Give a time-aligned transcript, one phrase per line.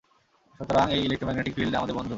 [0.59, 2.09] সুতরাং, এই electromagnetic field আমাদের বন্ধু!